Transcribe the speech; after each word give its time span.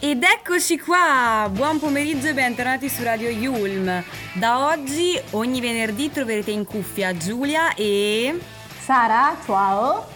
Ed 0.00 0.22
eccoci 0.22 0.78
qua, 0.78 1.50
buon 1.52 1.78
pomeriggio 1.78 2.28
e 2.28 2.32
bentornati 2.32 2.88
su 2.88 3.02
Radio 3.02 3.28
Yulm. 3.28 4.02
Da 4.34 4.68
oggi, 4.68 5.18
ogni 5.30 5.60
venerdì, 5.60 6.12
troverete 6.12 6.50
in 6.50 6.64
cuffia 6.64 7.16
Giulia 7.16 7.74
e... 7.74 8.38
Sara, 8.78 9.36
ciao! 9.44 10.06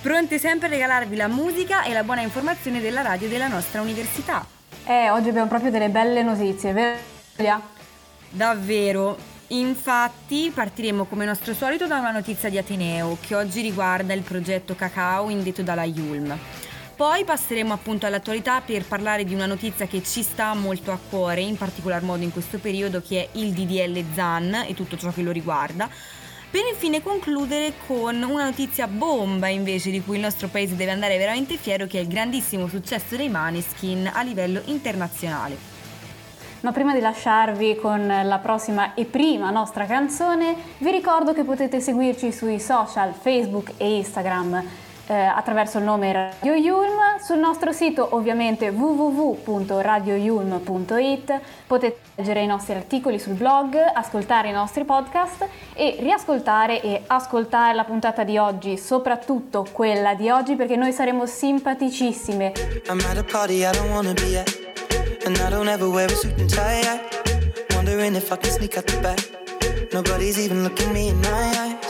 Pronte 0.00 0.38
sempre 0.38 0.68
a 0.68 0.70
regalarvi 0.70 1.16
la 1.16 1.28
musica 1.28 1.82
e 1.82 1.92
la 1.92 2.02
buona 2.02 2.22
informazione 2.22 2.80
della 2.80 3.02
radio 3.02 3.28
della 3.28 3.48
nostra 3.48 3.82
università. 3.82 4.46
Eh, 4.86 5.10
oggi 5.10 5.28
abbiamo 5.28 5.48
proprio 5.48 5.70
delle 5.70 5.88
belle 5.88 6.22
notizie, 6.22 6.72
vero 6.72 6.98
Giulia? 7.36 7.60
Davvero. 8.30 9.18
Infatti 9.48 10.50
partiremo 10.54 11.04
come 11.04 11.24
nostro 11.24 11.52
solito 11.52 11.86
da 11.86 11.98
una 11.98 12.12
notizia 12.12 12.48
di 12.48 12.56
Ateneo 12.56 13.18
che 13.20 13.34
oggi 13.34 13.60
riguarda 13.60 14.14
il 14.14 14.22
progetto 14.22 14.76
Cacao 14.76 15.28
indetto 15.28 15.62
dalla 15.62 15.84
Yulm. 15.84 16.38
Poi 17.00 17.24
passeremo 17.24 17.72
appunto 17.72 18.04
all'attualità 18.04 18.60
per 18.60 18.84
parlare 18.84 19.24
di 19.24 19.32
una 19.32 19.46
notizia 19.46 19.86
che 19.86 20.02
ci 20.02 20.22
sta 20.22 20.52
molto 20.52 20.92
a 20.92 20.98
cuore, 20.98 21.40
in 21.40 21.56
particolar 21.56 22.02
modo 22.02 22.24
in 22.24 22.30
questo 22.30 22.58
periodo, 22.58 23.00
che 23.00 23.22
è 23.22 23.38
il 23.38 23.54
DDL 23.54 24.04
ZAN 24.12 24.66
e 24.68 24.74
tutto 24.74 24.98
ciò 24.98 25.10
che 25.10 25.22
lo 25.22 25.30
riguarda. 25.30 25.88
Per 26.50 26.60
infine 26.70 27.02
concludere 27.02 27.72
con 27.86 28.22
una 28.22 28.44
notizia 28.44 28.86
bomba 28.86 29.48
invece 29.48 29.90
di 29.90 30.02
cui 30.02 30.16
il 30.16 30.20
nostro 30.20 30.48
paese 30.48 30.76
deve 30.76 30.90
andare 30.90 31.16
veramente 31.16 31.56
fiero, 31.56 31.86
che 31.86 31.96
è 31.96 32.02
il 32.02 32.08
grandissimo 32.08 32.68
successo 32.68 33.16
dei 33.16 33.30
Maneskin 33.30 34.10
a 34.12 34.20
livello 34.20 34.60
internazionale. 34.66 35.56
Ma 36.60 36.70
prima 36.70 36.92
di 36.92 37.00
lasciarvi 37.00 37.76
con 37.76 38.06
la 38.06 38.38
prossima 38.42 38.92
e 38.92 39.06
prima 39.06 39.48
nostra 39.48 39.86
canzone, 39.86 40.54
vi 40.76 40.90
ricordo 40.90 41.32
che 41.32 41.44
potete 41.44 41.80
seguirci 41.80 42.30
sui 42.30 42.60
social 42.60 43.14
Facebook 43.14 43.72
e 43.78 43.96
Instagram 43.96 44.88
eh, 45.10 45.14
attraverso 45.14 45.78
il 45.78 45.84
nome 45.84 46.12
Radio 46.12 46.54
Yulm, 46.54 47.18
sul 47.20 47.38
nostro 47.38 47.72
sito 47.72 48.14
ovviamente 48.14 48.68
www.radioyulm.it 48.68 51.40
potete 51.66 51.98
leggere 52.14 52.42
i 52.42 52.46
nostri 52.46 52.74
articoli 52.74 53.18
sul 53.18 53.32
blog, 53.32 53.74
ascoltare 53.74 54.50
i 54.50 54.52
nostri 54.52 54.84
podcast 54.84 55.48
e 55.74 55.96
riascoltare 55.98 56.80
e 56.80 57.02
ascoltare 57.08 57.74
la 57.74 57.82
puntata 57.82 58.22
di 58.22 58.38
oggi, 58.38 58.78
soprattutto 58.78 59.66
quella 59.72 60.14
di 60.14 60.30
oggi 60.30 60.54
perché 60.54 60.76
noi 60.76 60.92
saremo 60.92 61.26
simpaticissime. 61.26 62.52
I'm 62.88 63.00
at 63.10 63.16
a 63.16 63.24
party 63.24 63.66
I 63.66 63.72
don't 63.72 63.90
wanna 63.90 64.12
be 64.12 64.38
at. 64.38 64.56
And 65.26 65.36
I 65.36 65.50
don't 65.50 65.68
ever 65.68 65.88
wear 65.88 66.08
a 66.08 66.14
suit 66.14 66.38
and 66.38 66.48
tie. 66.48 66.82
I 66.82 67.00
wondering 67.74 68.14
if 68.14 68.30
I 68.30 68.36
can 68.36 68.52
sneak 68.52 68.76
out 68.76 68.86
the 68.86 69.00
back. 69.00 69.28
Nobody's 69.92 70.38
even 70.38 70.62
looking 70.62 70.92
me 70.92 71.08
in 71.08 71.20
my 71.20 71.52
eyes. 71.58 71.89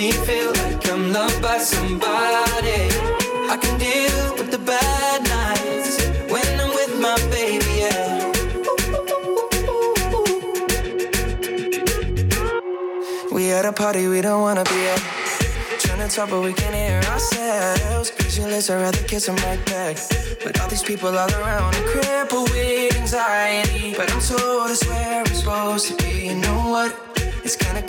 me 0.00 0.12
feel 0.12 0.50
like 0.62 0.88
I'm 0.90 1.12
loved 1.12 1.42
by 1.42 1.58
somebody. 1.58 2.82
I 3.52 3.56
can 3.60 3.74
deal 3.78 4.20
with 4.38 4.50
the 4.50 4.62
bad 4.72 5.18
nights 5.36 5.94
when 6.32 6.48
I'm 6.62 6.72
with 6.80 6.92
my 7.06 7.16
baby, 7.36 7.72
yeah. 7.82 8.32
We 13.30 13.52
at 13.52 13.66
a 13.66 13.72
party 13.72 14.08
we 14.08 14.22
don't 14.22 14.40
wanna 14.40 14.64
be 14.64 14.80
at. 14.94 15.02
Trying 15.84 16.08
to 16.08 16.08
talk, 16.16 16.30
but 16.30 16.40
we 16.48 16.54
can't 16.54 16.74
hear 16.74 17.02
ourselves. 17.12 18.10
Pictureless, 18.10 18.70
I'd 18.70 18.80
rather 18.80 19.04
kiss 19.10 19.28
right 19.28 19.62
back. 19.66 19.96
But 20.42 20.58
all 20.60 20.68
these 20.68 20.82
people 20.82 21.08
all 21.08 21.32
around, 21.40 21.74
I'm 21.74 22.44
with 22.44 22.96
anxiety. 22.96 23.94
But 23.98 24.10
I'm 24.12 24.22
told 24.22 24.70
it's 24.70 24.86
where 24.86 25.20
I'm 25.20 25.34
supposed 25.40 25.88
to 25.88 25.94
be. 26.02 26.28
You 26.28 26.36
know 26.36 26.70
what? 26.74 27.09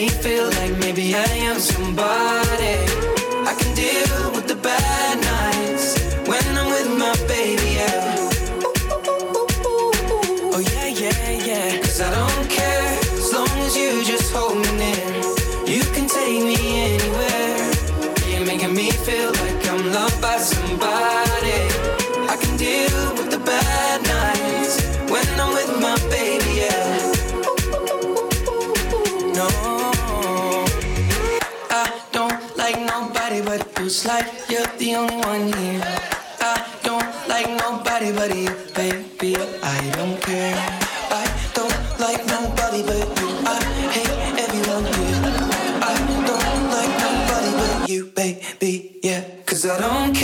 me 0.00 0.08
feel 0.08 0.48
like 0.50 0.74
maybe 0.78 1.14
I 1.14 1.24
am 1.48 1.58
somebody. 1.58 2.89
Cause 49.62 49.70
I 49.70 49.78
don't 49.78 50.14
care 50.14 50.19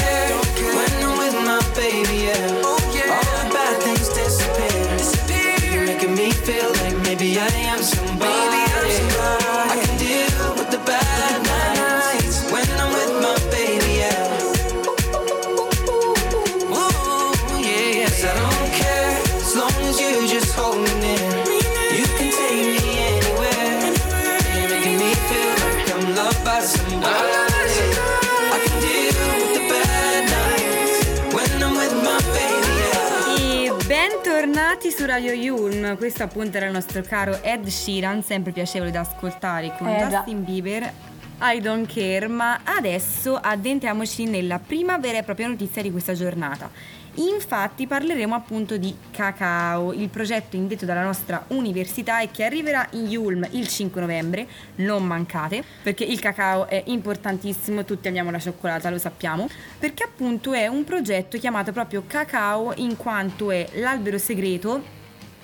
Radio 35.17 35.33
Yulm, 35.33 35.97
questo 35.97 36.25
appunto 36.25 36.59
era 36.59 36.67
il 36.67 36.73
nostro 36.73 37.01
caro 37.01 37.43
Ed 37.43 37.67
Sheeran, 37.67 38.23
sempre 38.23 38.53
piacevole 38.53 38.91
da 38.91 39.01
ascoltare 39.01 39.75
con 39.79 39.89
Eh. 39.89 40.07
Justin 40.07 40.45
Bieber. 40.45 40.93
I 41.41 41.59
don't 41.59 41.91
care, 41.91 42.29
ma 42.29 42.61
adesso 42.65 43.35
addentriamoci 43.35 44.27
nella 44.27 44.59
prima 44.59 44.99
vera 44.99 45.17
e 45.17 45.23
propria 45.23 45.47
notizia 45.47 45.81
di 45.81 45.91
questa 45.91 46.13
giornata. 46.13 46.71
Infatti 47.15 47.87
parleremo 47.87 48.35
appunto 48.35 48.77
di 48.77 48.95
Cacao, 49.11 49.95
il 49.95 50.11
progetto 50.11 50.57
indetto 50.57 50.85
dalla 50.85 51.03
nostra 51.03 51.43
università 51.49 52.21
e 52.21 52.31
che 52.31 52.45
arriverà 52.45 52.87
in 52.91 53.07
Yulm 53.07 53.49
il 53.53 53.69
5 53.69 53.99
novembre, 54.03 54.47
non 54.77 55.03
mancate, 55.03 55.65
perché 55.83 56.05
il 56.05 56.21
cacao 56.21 56.69
è 56.69 56.83
importantissimo, 56.89 57.87
tutti 57.87 58.07
amiamo 58.09 58.31
la 58.31 58.39
cioccolata, 58.39 58.91
lo 58.91 58.99
sappiamo, 58.99 59.49
perché 59.79 60.05
appunto 60.05 60.53
è 60.53 60.67
un 60.67 60.85
progetto 60.85 61.39
chiamato 61.39 61.73
proprio 61.73 62.05
Cacao 62.07 62.75
in 62.77 62.99
quanto 62.99 63.51
è 63.51 63.67
l'albero 63.77 64.19
segreto 64.19 64.96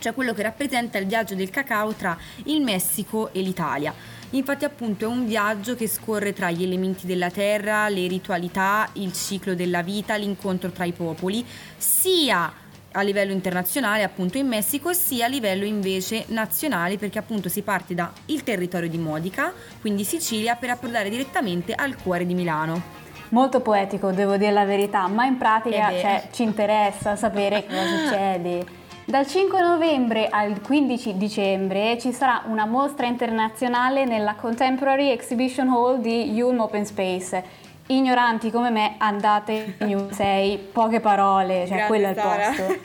cioè 0.02 0.12
quello 0.12 0.34
che 0.34 0.42
rappresenta 0.42 0.98
il 0.98 1.06
viaggio 1.06 1.36
del 1.36 1.48
cacao 1.48 1.92
tra 1.94 2.18
il 2.44 2.60
Messico 2.60 3.32
e 3.32 3.40
l'Italia. 3.40 3.94
Infatti 4.30 4.64
appunto 4.64 5.04
è 5.04 5.08
un 5.08 5.26
viaggio 5.26 5.76
che 5.76 5.86
scorre 5.86 6.32
tra 6.32 6.50
gli 6.50 6.64
elementi 6.64 7.06
della 7.06 7.30
terra, 7.30 7.88
le 7.88 8.08
ritualità, 8.08 8.88
il 8.94 9.12
ciclo 9.12 9.54
della 9.54 9.82
vita, 9.82 10.16
l'incontro 10.16 10.70
tra 10.70 10.84
i 10.84 10.92
popoli, 10.92 11.44
sia 11.76 12.52
a 12.94 13.00
livello 13.02 13.32
internazionale 13.32 14.02
appunto 14.02 14.36
in 14.36 14.46
Messico 14.48 14.92
sia 14.92 15.24
a 15.24 15.28
livello 15.28 15.64
invece 15.64 16.24
nazionale 16.28 16.98
perché 16.98 17.18
appunto 17.18 17.48
si 17.48 17.62
parte 17.62 17.94
dal 17.94 18.10
territorio 18.42 18.88
di 18.88 18.98
Modica, 18.98 19.52
quindi 19.80 20.04
Sicilia, 20.04 20.56
per 20.56 20.70
approdare 20.70 21.08
direttamente 21.08 21.74
al 21.74 21.96
cuore 21.96 22.26
di 22.26 22.34
Milano. 22.34 23.00
Molto 23.30 23.60
poetico, 23.60 24.10
devo 24.10 24.36
dire 24.36 24.50
la 24.50 24.66
verità, 24.66 25.06
ma 25.08 25.24
in 25.24 25.38
pratica 25.38 25.90
cioè, 25.90 26.28
ci 26.32 26.42
interessa 26.42 27.16
sapere 27.16 27.64
cosa 27.66 27.86
succede. 27.86 28.80
Dal 29.04 29.26
5 29.26 29.60
novembre 29.60 30.28
al 30.28 30.60
15 30.60 31.16
dicembre 31.16 31.98
ci 31.98 32.12
sarà 32.12 32.42
una 32.46 32.64
mostra 32.66 33.06
internazionale 33.06 34.04
nella 34.04 34.34
Contemporary 34.36 35.10
Exhibition 35.10 35.68
Hall 35.68 36.00
di 36.00 36.30
Yulm 36.32 36.60
Open 36.60 36.86
Space. 36.86 37.42
Ignoranti 37.88 38.50
come 38.50 38.70
me, 38.70 38.94
andate 38.98 39.74
in 39.80 39.98
musei, 39.98 40.56
poche 40.72 41.00
parole, 41.00 41.66
cioè 41.66 41.84
Grande 41.84 41.86
quello 41.86 42.06
è 42.06 42.10
il 42.10 42.16
Sara. 42.16 42.46
posto. 42.48 42.80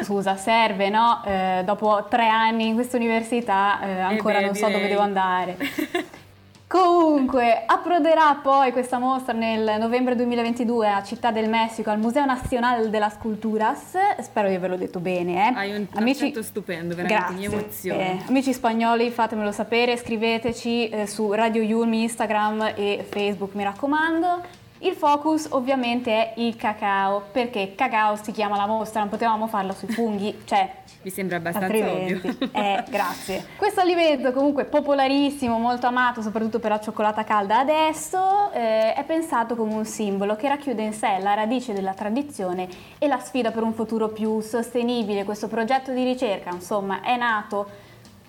Scusa, 0.02 0.36
serve, 0.36 0.88
no? 0.88 1.22
Eh, 1.24 1.62
dopo 1.64 2.06
tre 2.08 2.26
anni 2.28 2.66
in 2.68 2.74
questa 2.74 2.96
università 2.96 3.80
eh, 3.80 4.00
ancora 4.00 4.38
beh, 4.38 4.44
non 4.46 4.54
so 4.54 4.66
dove 4.66 4.74
direi. 4.76 4.88
devo 4.90 5.02
andare. 5.02 5.56
Comunque, 6.74 7.62
approderà 7.66 8.40
poi 8.42 8.72
questa 8.72 8.98
mostra 8.98 9.32
nel 9.32 9.76
novembre 9.78 10.16
2022 10.16 10.90
a 10.90 11.04
Città 11.04 11.30
del 11.30 11.48
Messico 11.48 11.90
al 11.90 12.00
Museo 12.00 12.24
Nazionale 12.24 12.90
della 12.90 13.10
Sculturas. 13.10 13.92
Spero 14.20 14.48
di 14.48 14.56
averlo 14.56 14.76
detto 14.76 14.98
bene. 14.98 15.50
Eh. 15.50 15.54
Hai 15.54 15.76
un 15.76 15.86
accento 15.92 16.42
stupendo, 16.42 16.96
veramente, 16.96 17.32
mi 17.34 17.42
Grazie. 17.42 17.58
emoziona. 17.58 18.00
Eh, 18.00 18.18
amici 18.26 18.52
spagnoli, 18.52 19.08
fatemelo 19.10 19.52
sapere, 19.52 19.96
scriveteci 19.96 20.88
eh, 20.88 21.06
su 21.06 21.32
Radio 21.32 21.62
Yulmi, 21.62 22.02
Instagram 22.02 22.72
e 22.74 23.06
Facebook, 23.08 23.54
mi 23.54 23.62
raccomando. 23.62 24.40
Il 24.78 24.94
focus 24.94 25.46
ovviamente 25.50 26.10
è 26.10 26.32
il 26.40 26.56
cacao, 26.56 27.22
perché 27.30 27.74
cacao 27.76 28.16
si 28.16 28.32
chiama 28.32 28.56
la 28.56 28.66
mostra, 28.66 28.98
non 28.98 29.08
potevamo 29.08 29.46
farla 29.46 29.72
sui 29.72 29.88
funghi, 29.88 30.40
cioè 30.44 30.68
Mi 31.04 31.10
sembra 31.10 31.36
abbastanza 31.36 31.66
Altrimenti, 31.66 32.28
ovvio. 32.28 32.48
eh, 32.52 32.82
grazie. 32.88 33.44
Questo 33.56 33.80
alimento 33.80 34.32
comunque 34.32 34.64
popolarissimo, 34.64 35.58
molto 35.58 35.86
amato 35.86 36.22
soprattutto 36.22 36.58
per 36.58 36.70
la 36.70 36.80
cioccolata 36.80 37.24
calda 37.24 37.58
adesso, 37.58 38.50
eh, 38.52 38.94
è 38.94 39.04
pensato 39.04 39.54
come 39.54 39.74
un 39.74 39.84
simbolo 39.84 40.34
che 40.34 40.48
racchiude 40.48 40.82
in 40.82 40.94
sé 40.94 41.18
la 41.20 41.34
radice 41.34 41.74
della 41.74 41.92
tradizione 41.92 42.66
e 42.98 43.06
la 43.06 43.18
sfida 43.18 43.50
per 43.50 43.62
un 43.62 43.74
futuro 43.74 44.08
più 44.08 44.40
sostenibile. 44.40 45.24
Questo 45.24 45.46
progetto 45.46 45.92
di 45.92 46.04
ricerca, 46.04 46.48
insomma, 46.50 47.02
è 47.02 47.16
nato 47.18 47.68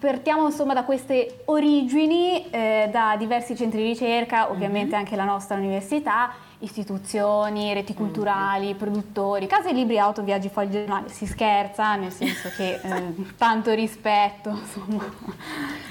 Partiamo 0.06 0.46
insomma 0.46 0.76
da 0.76 0.84
queste 0.84 1.42
origini, 1.46 2.48
eh, 2.52 2.90
da 2.92 3.16
diversi 3.18 3.56
centri 3.56 3.82
di 3.82 3.88
ricerca, 3.88 4.52
ovviamente 4.52 4.96
anche 4.96 5.16
la 5.16 5.24
nostra 5.24 5.58
università, 5.58 6.32
istituzioni, 6.60 7.74
reti 7.74 7.96
culturali, 7.96 8.76
produttori, 8.76 9.48
case 9.48 9.74
libri, 9.74 9.98
auto, 9.98 10.22
viaggi, 10.22 10.48
fogli 10.48 10.70
giornali. 10.70 11.10
Si 11.10 11.26
scherza, 11.26 11.96
nel 11.96 12.12
senso 12.12 12.50
che 12.56 12.80
eh, 12.84 13.16
tanto 13.36 13.74
rispetto 13.74 14.50
insomma, 14.50 15.04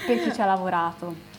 per 0.07 0.21
chi 0.21 0.33
ci 0.33 0.39
ha 0.39 0.45
lavorato. 0.45 1.34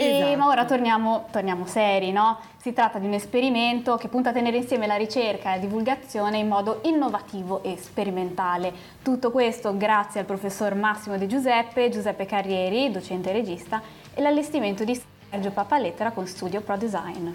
E, 0.00 0.18
Esatto. 0.18 0.36
ma 0.36 0.46
ora 0.46 0.64
torniamo, 0.64 1.26
torniamo 1.32 1.66
seri, 1.66 2.12
no? 2.12 2.38
Si 2.56 2.72
tratta 2.72 3.00
di 3.00 3.06
un 3.06 3.14
esperimento 3.14 3.96
che 3.96 4.06
punta 4.06 4.30
a 4.30 4.32
tenere 4.32 4.58
insieme 4.58 4.86
la 4.86 4.94
ricerca 4.94 5.48
e 5.48 5.56
la 5.56 5.60
divulgazione 5.60 6.38
in 6.38 6.46
modo 6.46 6.82
innovativo 6.84 7.64
e 7.64 7.76
sperimentale. 7.76 8.72
Tutto 9.02 9.32
questo 9.32 9.76
grazie 9.76 10.20
al 10.20 10.26
professor 10.26 10.76
Massimo 10.76 11.18
De 11.18 11.26
Giuseppe, 11.26 11.88
Giuseppe 11.88 12.26
Carrieri, 12.26 12.92
docente 12.92 13.30
e 13.30 13.32
regista, 13.32 13.82
e 14.14 14.22
l'allestimento 14.22 14.84
di 14.84 15.00
Sergio 15.30 15.50
Papalettera 15.50 16.12
con 16.12 16.28
Studio 16.28 16.60
Pro 16.60 16.76
Design. 16.76 17.30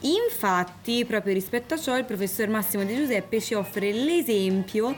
Infatti, 0.00 1.06
proprio 1.06 1.32
rispetto 1.32 1.72
a 1.72 1.78
ciò, 1.78 1.96
il 1.96 2.04
professor 2.04 2.48
Massimo 2.48 2.84
De 2.84 2.94
Giuseppe 2.94 3.40
ci 3.40 3.54
offre 3.54 3.90
l'esempio 3.90 4.94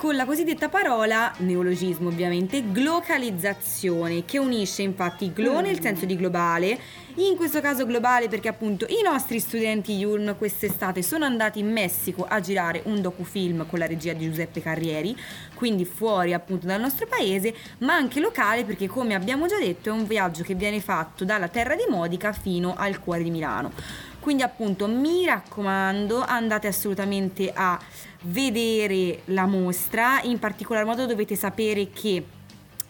con 0.00 0.16
la 0.16 0.24
cosiddetta 0.24 0.70
parola, 0.70 1.30
neologismo 1.40 2.08
ovviamente, 2.08 2.72
glocalizzazione, 2.72 4.24
che 4.24 4.38
unisce 4.38 4.80
infatti 4.80 5.30
glo 5.30 5.60
nel 5.60 5.78
senso 5.78 6.06
di 6.06 6.16
globale, 6.16 6.80
in 7.16 7.36
questo 7.36 7.60
caso 7.60 7.84
globale 7.84 8.28
perché 8.28 8.48
appunto 8.48 8.86
i 8.88 9.02
nostri 9.04 9.38
studenti 9.40 9.92
Yulm 9.98 10.38
quest'estate 10.38 11.02
sono 11.02 11.26
andati 11.26 11.58
in 11.58 11.70
Messico 11.70 12.24
a 12.26 12.40
girare 12.40 12.80
un 12.86 13.02
docufilm 13.02 13.66
con 13.66 13.78
la 13.78 13.86
regia 13.86 14.14
di 14.14 14.24
Giuseppe 14.24 14.62
Carrieri, 14.62 15.14
quindi 15.52 15.84
fuori 15.84 16.32
appunto 16.32 16.66
dal 16.66 16.80
nostro 16.80 17.06
paese, 17.06 17.54
ma 17.80 17.92
anche 17.92 18.20
locale 18.20 18.64
perché 18.64 18.88
come 18.88 19.12
abbiamo 19.12 19.48
già 19.48 19.58
detto 19.58 19.90
è 19.90 19.92
un 19.92 20.06
viaggio 20.06 20.42
che 20.42 20.54
viene 20.54 20.80
fatto 20.80 21.26
dalla 21.26 21.48
terra 21.48 21.74
di 21.74 21.84
Modica 21.90 22.32
fino 22.32 22.74
al 22.74 23.00
cuore 23.00 23.22
di 23.22 23.30
Milano. 23.30 23.72
Quindi 24.20 24.42
appunto 24.42 24.86
mi 24.86 25.24
raccomando 25.24 26.22
andate 26.22 26.66
assolutamente 26.66 27.50
a 27.54 27.78
vedere 28.22 29.22
la 29.26 29.46
mostra, 29.46 30.20
in 30.22 30.38
particolar 30.38 30.84
modo 30.84 31.06
dovete 31.06 31.36
sapere 31.36 31.90
che 31.90 32.24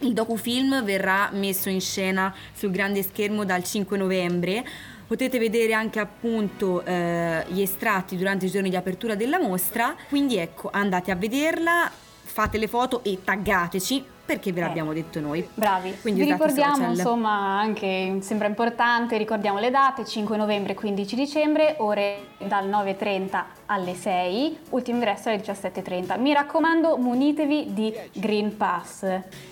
il 0.00 0.12
docufilm 0.12 0.82
verrà 0.82 1.30
messo 1.32 1.68
in 1.68 1.80
scena 1.80 2.34
sul 2.52 2.70
grande 2.70 3.02
schermo 3.02 3.44
dal 3.44 3.62
5 3.62 3.96
novembre. 3.96 4.66
Potete 5.06 5.38
vedere 5.38 5.72
anche 5.72 6.00
appunto 6.00 6.84
eh, 6.84 7.44
gli 7.48 7.60
estratti 7.60 8.16
durante 8.16 8.46
i 8.46 8.50
giorni 8.50 8.70
di 8.70 8.76
apertura 8.76 9.14
della 9.14 9.40
mostra, 9.40 9.94
quindi 10.08 10.36
ecco 10.36 10.70
andate 10.72 11.10
a 11.10 11.16
vederla, 11.16 11.90
fate 12.40 12.56
le 12.56 12.68
foto 12.68 13.04
e 13.04 13.18
taggateci 13.22 14.02
perché 14.24 14.50
ve 14.52 14.60
Eh. 14.60 14.62
l'abbiamo 14.64 14.92
detto 14.94 15.20
noi. 15.20 15.46
Bravi. 15.52 15.94
Quindi 16.00 16.22
Vi 16.22 16.30
ricordiamo 16.30 16.74
social. 16.76 16.90
insomma 16.94 17.58
anche, 17.58 18.18
sembra 18.20 18.46
importante, 18.46 19.18
ricordiamo 19.18 19.58
le 19.58 19.70
date, 19.70 20.06
5 20.06 20.36
novembre 20.38 20.72
e 20.72 20.76
15 20.76 21.16
dicembre, 21.16 21.74
ore 21.78 22.28
dal 22.38 22.66
9.30 22.68 23.44
alle 23.66 23.94
6, 23.94 24.58
ultimo 24.70 24.98
ingresso 24.98 25.28
alle 25.28 25.40
17.30. 25.42 26.18
Mi 26.18 26.32
raccomando 26.32 26.96
munitevi 26.96 27.74
di 27.74 27.92
Green 28.12 28.56
Pass. 28.56 29.02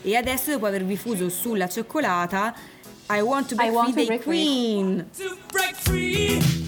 E 0.02 0.16
adesso 0.16 0.52
dopo 0.52 0.66
avervi 0.66 0.96
fuso 0.96 1.28
sulla 1.28 1.68
cioccolata, 1.68 2.54
I 3.10 3.20
want 3.20 3.48
to 3.48 3.56
be 3.56 3.66
I 3.66 3.70
want 3.70 3.92
free 3.92 4.02
to 4.04 4.06
break 4.06 4.22
free. 4.22 4.34
Queen. 4.36 5.08
to 5.16 5.36
break 5.50 5.74
free. 5.74 6.67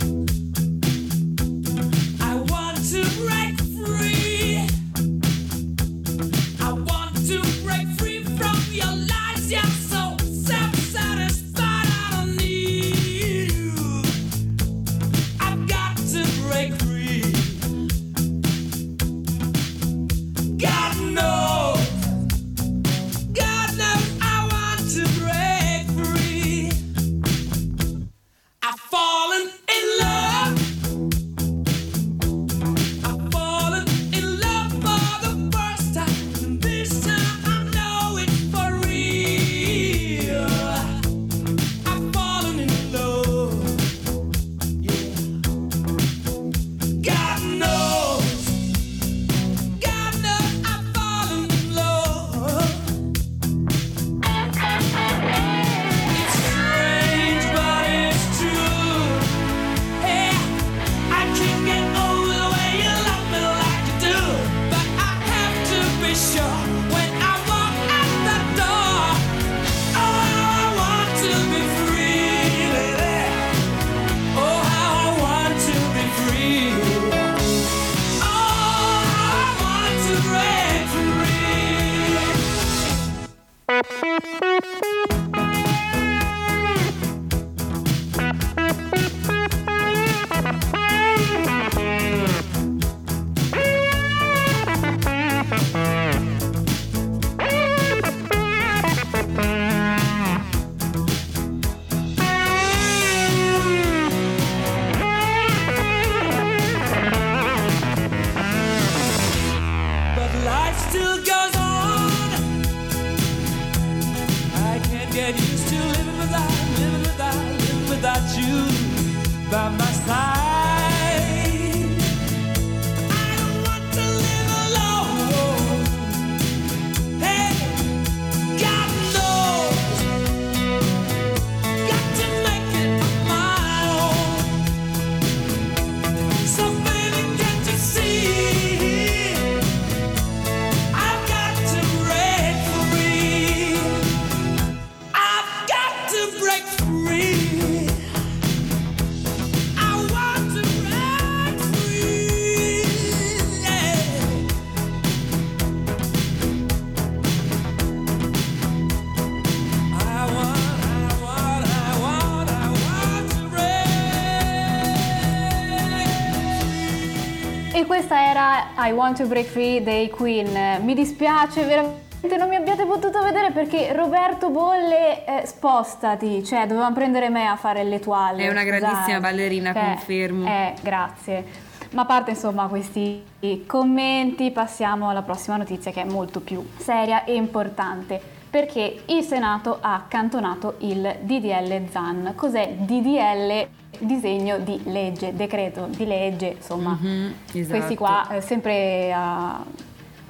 I 168.90 168.92
Want 168.92 169.18
to 169.18 169.26
Break 169.26 169.46
Free 169.46 169.84
dei 169.84 170.10
Queen. 170.10 170.82
Mi 170.82 170.94
dispiace 170.94 171.62
veramente 171.62 172.36
non 172.36 172.48
mi 172.48 172.56
abbiate 172.56 172.84
potuto 172.84 173.22
vedere 173.22 173.52
perché 173.52 173.92
Roberto 173.92 174.50
Bolle 174.50 175.24
eh, 175.24 175.46
spostati, 175.46 176.44
cioè 176.44 176.66
dovevamo 176.66 176.92
prendere 176.92 177.28
me 177.30 177.46
a 177.46 177.54
fare 177.54 177.84
le 177.84 178.00
toile. 178.00 178.42
È 178.42 178.50
una 178.50 178.64
grandissima 178.64 179.20
ballerina, 179.20 179.72
Cioè, 179.72 179.82
confermo. 179.84 180.46
Eh, 180.48 180.74
grazie. 180.80 181.44
Ma 181.92 182.02
a 182.02 182.04
parte 182.04 182.30
insomma 182.30 182.66
questi 182.66 183.24
commenti, 183.64 184.50
passiamo 184.50 185.08
alla 185.08 185.22
prossima 185.22 185.56
notizia 185.56 185.92
che 185.92 186.02
è 186.02 186.04
molto 186.04 186.40
più 186.40 186.60
seria 186.76 187.22
e 187.22 187.34
importante. 187.34 188.20
Perché 188.50 189.02
il 189.06 189.22
Senato 189.22 189.78
ha 189.80 189.94
accantonato 189.94 190.74
il 190.78 191.18
DDL 191.20 191.88
ZAN. 191.88 192.32
Cos'è 192.34 192.74
DDL? 192.76 193.68
Disegno 194.02 194.58
di 194.58 194.80
legge, 194.84 195.34
decreto 195.34 195.86
di 195.86 196.06
legge, 196.06 196.54
insomma. 196.56 196.96
Mhm, 196.98 197.34
Questi 197.50 197.74
esatto. 197.76 197.94
qua 197.96 198.28
eh, 198.30 198.40
sempre 198.40 199.12
a- 199.12 199.62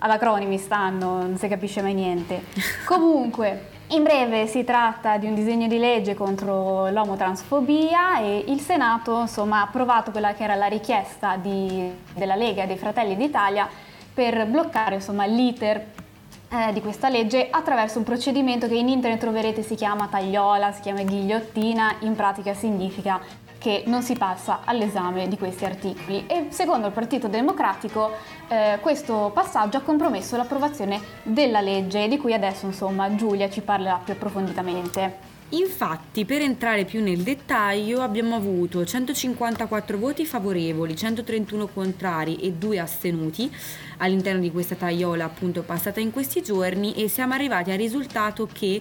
ad 0.02 0.10
acronimi 0.10 0.58
stanno, 0.58 1.18
non 1.22 1.36
si 1.36 1.46
capisce 1.46 1.80
mai 1.82 1.94
niente. 1.94 2.42
Comunque, 2.84 3.68
in 3.88 4.02
breve 4.02 4.46
si 4.48 4.64
tratta 4.64 5.18
di 5.18 5.26
un 5.26 5.34
disegno 5.34 5.68
di 5.68 5.78
legge 5.78 6.14
contro 6.14 6.88
l'omotransfobia 6.90 8.20
e 8.20 8.44
il 8.48 8.60
Senato 8.60 9.20
insomma, 9.20 9.58
ha 9.58 9.62
approvato 9.62 10.10
quella 10.10 10.32
che 10.34 10.42
era 10.44 10.54
la 10.56 10.66
richiesta 10.66 11.36
di- 11.36 11.90
della 12.14 12.34
Lega 12.34 12.64
e 12.64 12.66
dei 12.66 12.76
Fratelli 12.76 13.16
d'Italia 13.16 13.68
per 14.12 14.46
bloccare 14.46 14.96
insomma, 14.96 15.26
l'iter 15.26 15.84
eh, 16.52 16.72
di 16.72 16.80
questa 16.80 17.08
legge 17.08 17.46
attraverso 17.50 17.98
un 17.98 18.04
procedimento 18.04 18.66
che 18.66 18.74
in 18.74 18.88
internet 18.88 19.20
troverete 19.20 19.62
si 19.62 19.76
chiama 19.76 20.08
tagliola, 20.08 20.72
si 20.72 20.80
chiama 20.80 21.02
ghigliottina, 21.02 21.96
in 22.00 22.16
pratica 22.16 22.54
significa 22.54 23.20
che 23.60 23.82
non 23.86 24.02
si 24.02 24.14
passa 24.14 24.60
all'esame 24.64 25.28
di 25.28 25.36
questi 25.36 25.66
articoli 25.66 26.24
e 26.26 26.46
secondo 26.48 26.86
il 26.86 26.92
Partito 26.94 27.28
Democratico 27.28 28.10
eh, 28.48 28.78
questo 28.80 29.30
passaggio 29.34 29.76
ha 29.76 29.82
compromesso 29.82 30.36
l'approvazione 30.38 30.98
della 31.22 31.60
legge 31.60 32.08
di 32.08 32.16
cui 32.16 32.32
adesso 32.32 32.64
insomma 32.64 33.14
Giulia 33.14 33.50
ci 33.50 33.60
parlerà 33.60 34.00
più 34.02 34.14
approfonditamente. 34.14 35.28
Infatti, 35.52 36.24
per 36.24 36.42
entrare 36.42 36.84
più 36.84 37.02
nel 37.02 37.22
dettaglio, 37.22 38.02
abbiamo 38.02 38.36
avuto 38.36 38.84
154 38.84 39.98
voti 39.98 40.24
favorevoli, 40.24 40.94
131 40.94 41.66
contrari 41.66 42.36
e 42.36 42.52
2 42.52 42.78
astenuti 42.78 43.52
all'interno 43.98 44.40
di 44.40 44.52
questa 44.52 44.76
tagliola 44.76 45.24
appunto 45.24 45.62
passata 45.62 45.98
in 45.98 46.12
questi 46.12 46.40
giorni 46.40 46.94
e 46.94 47.08
siamo 47.08 47.34
arrivati 47.34 47.72
al 47.72 47.78
risultato 47.78 48.48
che 48.50 48.80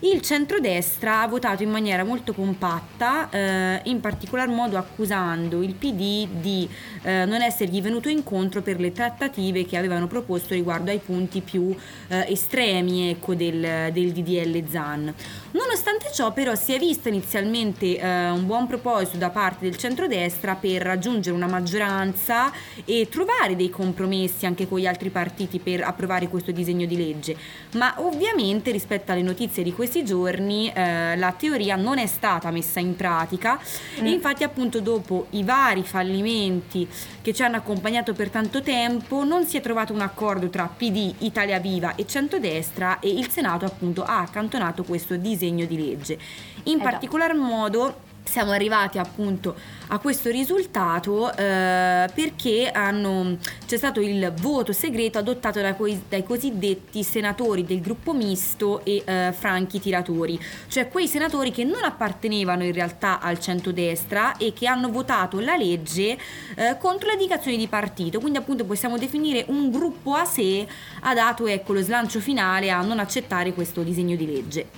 il 0.00 0.22
centrodestra 0.22 1.20
ha 1.20 1.26
votato 1.28 1.62
in 1.62 1.70
maniera 1.70 2.04
molto 2.04 2.32
compatta, 2.32 3.28
eh, 3.28 3.80
in 3.84 4.00
particolar 4.00 4.48
modo 4.48 4.78
accusando 4.78 5.62
il 5.62 5.74
PD 5.74 6.26
di 6.40 6.68
eh, 7.02 7.26
non 7.26 7.42
essergli 7.42 7.82
venuto 7.82 8.08
incontro 8.08 8.62
per 8.62 8.80
le 8.80 8.92
trattative 8.92 9.66
che 9.66 9.76
avevano 9.76 10.06
proposto 10.06 10.54
riguardo 10.54 10.90
ai 10.90 11.00
punti 11.00 11.42
più 11.42 11.74
eh, 12.08 12.24
estremi 12.32 13.10
ecco, 13.10 13.34
del, 13.34 13.90
del 13.92 14.12
DDL 14.12 14.68
ZAN. 14.70 15.14
Nonostante 15.52 16.10
ciò 16.14 16.32
però 16.32 16.54
si 16.54 16.72
è 16.72 16.78
visto 16.78 17.08
inizialmente 17.08 17.98
eh, 17.98 18.30
un 18.30 18.46
buon 18.46 18.66
proposito 18.66 19.18
da 19.18 19.30
parte 19.30 19.68
del 19.68 19.76
centrodestra 19.76 20.54
per 20.54 20.80
raggiungere 20.80 21.36
una 21.36 21.46
maggioranza 21.46 22.50
e 22.86 23.08
trovare 23.10 23.54
dei 23.54 23.68
compromessi 23.68 24.46
anche 24.46 24.66
con 24.66 24.78
gli 24.78 24.86
altri 24.86 25.10
partiti 25.10 25.58
per 25.58 25.82
approvare 25.82 26.28
questo 26.28 26.52
disegno 26.52 26.86
di 26.86 26.96
legge, 26.96 27.36
ma 27.72 27.94
ovviamente 27.98 28.70
rispetto 28.70 29.12
alle 29.12 29.22
notizie 29.22 29.62
di 29.62 29.72
questi 29.90 30.04
giorni 30.04 30.70
eh, 30.72 31.16
la 31.16 31.32
teoria 31.32 31.74
non 31.74 31.98
è 31.98 32.06
stata 32.06 32.52
messa 32.52 32.78
in 32.78 32.94
pratica. 32.94 33.58
E 33.96 34.08
infatti 34.08 34.44
appunto 34.44 34.80
dopo 34.80 35.26
i 35.30 35.42
vari 35.42 35.82
fallimenti 35.82 36.88
che 37.20 37.34
ci 37.34 37.42
hanno 37.42 37.56
accompagnato 37.56 38.12
per 38.12 38.30
tanto 38.30 38.62
tempo 38.62 39.24
non 39.24 39.44
si 39.44 39.56
è 39.56 39.60
trovato 39.60 39.92
un 39.92 40.00
accordo 40.00 40.48
tra 40.48 40.68
PD, 40.68 41.12
Italia 41.18 41.58
Viva 41.58 41.96
e 41.96 42.06
centrodestra 42.06 43.00
e 43.00 43.08
il 43.10 43.28
Senato 43.28 43.64
appunto 43.64 44.04
ha 44.04 44.20
accantonato 44.20 44.84
questo 44.84 45.16
disegno 45.16 45.64
di 45.64 45.76
legge. 45.76 46.18
In 46.64 46.78
Eh 46.78 46.82
particolar 46.82 47.34
modo 47.34 48.08
siamo 48.30 48.52
arrivati 48.52 48.98
appunto 48.98 49.56
a 49.88 49.98
questo 49.98 50.30
risultato 50.30 51.34
eh, 51.34 52.08
perché 52.14 52.70
hanno- 52.72 53.36
c'è 53.66 53.76
stato 53.76 54.00
il 54.00 54.32
voto 54.40 54.72
segreto 54.72 55.18
adottato 55.18 55.60
da 55.60 55.74
coi- 55.74 56.04
dai 56.08 56.22
cosiddetti 56.22 57.02
senatori 57.02 57.64
del 57.64 57.80
gruppo 57.80 58.12
misto 58.12 58.84
e 58.84 59.02
eh, 59.04 59.34
franchi 59.36 59.80
tiratori, 59.80 60.40
cioè 60.68 60.88
quei 60.88 61.08
senatori 61.08 61.50
che 61.50 61.64
non 61.64 61.82
appartenevano 61.82 62.62
in 62.62 62.72
realtà 62.72 63.18
al 63.18 63.40
centrodestra 63.40 64.36
e 64.36 64.52
che 64.52 64.68
hanno 64.68 64.90
votato 64.90 65.40
la 65.40 65.56
legge 65.56 66.16
eh, 66.54 66.76
contro 66.78 67.08
le 67.08 67.14
indicazioni 67.14 67.56
di 67.56 67.66
partito, 67.66 68.20
quindi 68.20 68.38
appunto 68.38 68.64
possiamo 68.64 68.96
definire 68.96 69.44
un 69.48 69.72
gruppo 69.72 70.14
a 70.14 70.24
sé 70.24 70.68
ha 71.00 71.14
dato 71.14 71.48
ecco 71.48 71.72
lo 71.72 71.82
slancio 71.82 72.20
finale 72.20 72.70
a 72.70 72.80
non 72.82 73.00
accettare 73.00 73.52
questo 73.52 73.82
disegno 73.82 74.14
di 74.14 74.26
legge. 74.26 74.68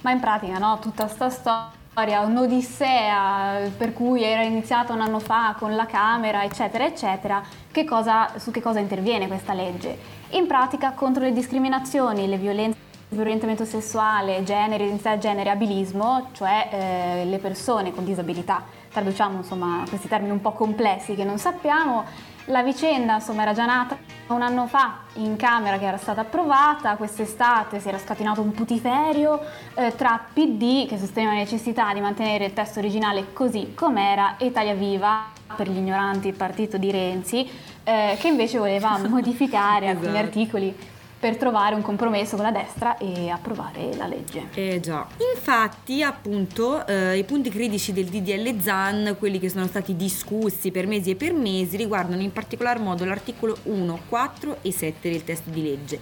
Ma 0.00 0.12
in 0.12 0.20
pratica, 0.20 0.56
no, 0.58 0.78
tutta 0.80 1.08
sta 1.08 1.28
storia, 1.28 1.75
un'odissea 1.98 3.70
per 3.74 3.94
cui 3.94 4.22
era 4.22 4.42
iniziata 4.42 4.92
un 4.92 5.00
anno 5.00 5.18
fa 5.18 5.54
con 5.58 5.74
la 5.74 5.86
Camera, 5.86 6.44
eccetera, 6.44 6.84
eccetera, 6.84 7.42
che 7.70 7.84
cosa- 7.84 8.32
su 8.36 8.50
che 8.50 8.60
cosa 8.60 8.80
interviene 8.80 9.26
questa 9.26 9.54
legge? 9.54 9.96
In 10.30 10.46
pratica 10.46 10.92
contro 10.92 11.22
le 11.22 11.32
discriminazioni, 11.32 12.28
le 12.28 12.36
violenze 12.36 12.78
di 13.08 13.18
orientamento 13.18 13.64
sessuale, 13.64 14.42
genere, 14.42 14.84
identità 14.84 15.14
di 15.14 15.20
genere, 15.20 15.48
abilismo, 15.48 16.28
cioè 16.32 16.68
eh, 16.70 17.24
le 17.24 17.38
persone 17.38 17.94
con 17.94 18.04
disabilità. 18.04 18.62
Traduciamo 18.92 19.38
insomma 19.38 19.82
questi 19.88 20.08
termini 20.08 20.32
un 20.32 20.40
po' 20.42 20.52
complessi 20.52 21.14
che 21.14 21.24
non 21.24 21.38
sappiamo. 21.38 22.34
La 22.46 22.62
vicenda 22.62 23.14
insomma 23.14 23.42
era 23.42 23.52
già 23.52 23.66
nata 23.66 23.98
un 24.28 24.40
anno 24.40 24.66
fa 24.66 24.98
in 25.14 25.36
Camera 25.36 25.78
che 25.78 25.86
era 25.86 25.96
stata 25.96 26.20
approvata, 26.20 26.94
quest'estate 26.96 27.80
si 27.80 27.88
era 27.88 27.98
scatenato 27.98 28.40
un 28.40 28.52
putiferio 28.52 29.40
eh, 29.74 29.94
tra 29.96 30.24
PD 30.32 30.86
che 30.86 30.96
sosteneva 30.96 31.32
la 31.32 31.38
necessità 31.38 31.92
di 31.92 32.00
mantenere 32.00 32.44
il 32.46 32.52
testo 32.52 32.78
originale 32.78 33.32
così 33.32 33.72
com'era 33.74 34.36
e 34.36 34.46
Italia 34.46 34.74
Viva, 34.74 35.24
per 35.56 35.68
gli 35.68 35.76
ignoranti 35.76 36.28
il 36.28 36.34
partito 36.34 36.76
di 36.76 36.90
Renzi, 36.90 37.48
eh, 37.82 38.16
che 38.18 38.28
invece 38.28 38.58
voleva 38.58 38.96
modificare 39.08 39.88
alcuni 39.88 40.08
Esatto. 40.08 40.24
articoli 40.24 40.76
per 41.18 41.36
trovare 41.36 41.74
un 41.74 41.82
compromesso 41.82 42.36
con 42.36 42.44
la 42.44 42.50
destra 42.50 42.98
e 42.98 43.30
approvare 43.30 43.94
la 43.96 44.06
legge. 44.06 44.48
Eh 44.54 44.80
già. 44.80 45.06
Infatti, 45.34 46.02
appunto, 46.02 46.86
eh, 46.86 47.16
i 47.16 47.24
punti 47.24 47.48
critici 47.50 47.92
del 47.92 48.04
DDL 48.06 48.60
ZAN, 48.60 49.16
quelli 49.18 49.38
che 49.38 49.48
sono 49.48 49.66
stati 49.66 49.96
discussi 49.96 50.70
per 50.70 50.86
mesi 50.86 51.10
e 51.10 51.16
per 51.16 51.32
mesi, 51.32 51.76
riguardano 51.76 52.20
in 52.20 52.32
particolar 52.32 52.78
modo 52.78 53.04
l'articolo 53.04 53.56
1, 53.64 54.00
4 54.08 54.58
e 54.62 54.70
7 54.72 55.10
del 55.10 55.24
testo 55.24 55.50
di 55.50 55.62
legge. 55.62 56.00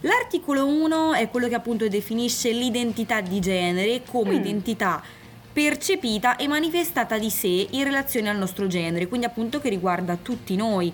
L'articolo 0.00 0.66
1 0.66 1.14
è 1.14 1.28
quello 1.28 1.48
che 1.48 1.54
appunto 1.54 1.86
definisce 1.88 2.50
l'identità 2.50 3.20
di 3.20 3.40
genere 3.40 4.02
come 4.04 4.32
Mm. 4.32 4.36
identità 4.36 5.02
percepita 5.52 6.36
e 6.36 6.48
manifestata 6.48 7.18
di 7.18 7.28
sé 7.30 7.66
in 7.70 7.84
relazione 7.84 8.30
al 8.30 8.38
nostro 8.38 8.66
genere, 8.66 9.06
quindi 9.06 9.26
appunto 9.26 9.60
che 9.60 9.68
riguarda 9.68 10.16
tutti 10.20 10.56
noi. 10.56 10.92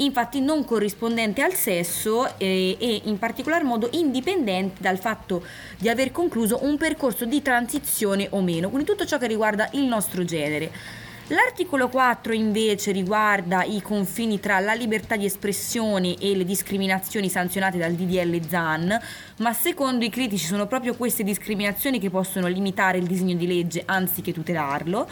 Infatti 0.00 0.40
non 0.40 0.64
corrispondente 0.64 1.42
al 1.42 1.54
sesso 1.54 2.38
eh, 2.38 2.76
e 2.78 3.02
in 3.04 3.18
particolar 3.18 3.64
modo 3.64 3.88
indipendente 3.92 4.80
dal 4.80 4.98
fatto 4.98 5.44
di 5.76 5.88
aver 5.88 6.12
concluso 6.12 6.60
un 6.62 6.76
percorso 6.76 7.24
di 7.24 7.42
transizione 7.42 8.28
o 8.30 8.40
meno, 8.40 8.68
quindi 8.68 8.88
tutto 8.88 9.04
ciò 9.04 9.18
che 9.18 9.26
riguarda 9.26 9.68
il 9.72 9.84
nostro 9.84 10.24
genere. 10.24 10.70
L'articolo 11.30 11.90
4 11.90 12.32
invece 12.32 12.90
riguarda 12.90 13.62
i 13.62 13.82
confini 13.82 14.40
tra 14.40 14.60
la 14.60 14.72
libertà 14.72 15.14
di 15.14 15.26
espressione 15.26 16.16
e 16.16 16.34
le 16.34 16.44
discriminazioni 16.44 17.28
sanzionate 17.28 17.76
dal 17.76 17.92
DDL 17.92 18.40
ZAN, 18.48 18.98
ma 19.38 19.52
secondo 19.52 20.06
i 20.06 20.10
critici 20.10 20.46
sono 20.46 20.66
proprio 20.66 20.94
queste 20.94 21.24
discriminazioni 21.24 21.98
che 21.98 22.08
possono 22.08 22.46
limitare 22.46 22.96
il 22.96 23.06
disegno 23.06 23.34
di 23.34 23.46
legge 23.46 23.82
anziché 23.84 24.32
tutelarlo. 24.32 25.06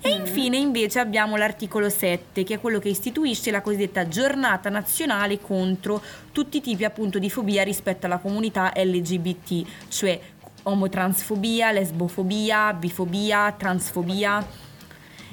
E 0.00 0.10
infine 0.10 0.56
invece 0.56 1.00
abbiamo 1.00 1.36
l'articolo 1.36 1.88
7 1.88 2.44
che 2.44 2.54
è 2.54 2.60
quello 2.60 2.78
che 2.78 2.88
istituisce 2.88 3.50
la 3.50 3.60
cosiddetta 3.60 4.06
giornata 4.06 4.68
nazionale 4.68 5.40
contro 5.40 6.00
tutti 6.32 6.58
i 6.58 6.60
tipi 6.60 6.84
appunto 6.84 7.18
di 7.18 7.28
fobia 7.28 7.62
rispetto 7.64 8.06
alla 8.06 8.18
comunità 8.18 8.72
LGBT, 8.74 9.88
cioè 9.88 10.18
omotransfobia, 10.62 11.72
lesbofobia, 11.72 12.72
bifobia, 12.74 13.54
transfobia 13.56 14.46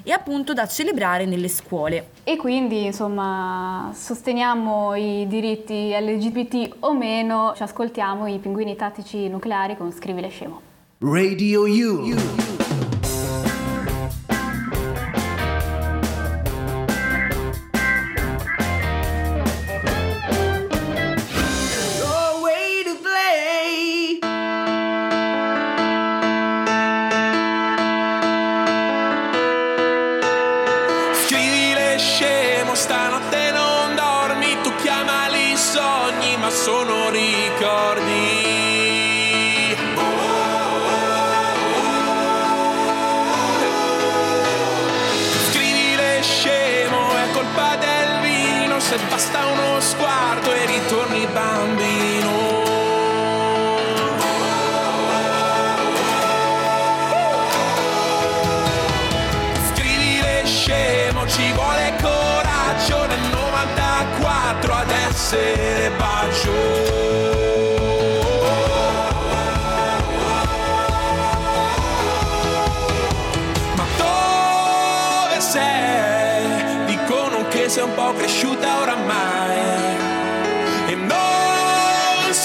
e 0.07 0.12
appunto 0.12 0.53
da 0.53 0.67
celebrare 0.67 1.25
nelle 1.25 1.48
scuole. 1.48 2.12
E 2.24 2.38
quindi, 2.38 2.86
insomma, 2.86 3.91
sosteniamo 3.93 4.93
i 4.95 5.25
diritti 5.27 5.91
LGBT 6.00 6.75
o 6.81 6.93
meno, 6.93 7.53
ci 7.55 7.63
ascoltiamo 7.63 8.27
i 8.27 8.38
pinguini 8.38 8.75
tattici 8.75 9.27
nucleari 9.27 9.75
con 9.75 9.91
Scrivile 9.91 10.29
Scemo. 10.29 10.62
Radio 11.00 11.63
U. 11.63 12.54
scemo, 32.75 32.84
stanotte 32.84 33.14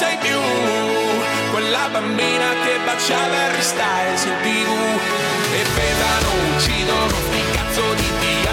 sei 0.00 0.16
più. 0.16 0.40
Quella 1.52 1.88
bambina 1.92 2.48
che 2.64 2.78
baciava 2.86 3.36
Harry 3.44 3.60
Styles 3.60 4.24
in 4.24 4.36
tv 4.44 4.70
e 5.58 5.62
pedano, 5.76 6.28
uccidono, 6.54 7.16
sti 7.26 7.42
cazzo 7.52 7.84
di 8.00 8.08
ti 8.20 8.49